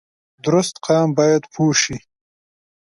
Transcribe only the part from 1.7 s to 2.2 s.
شي